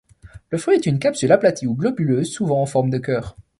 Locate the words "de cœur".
2.89-3.37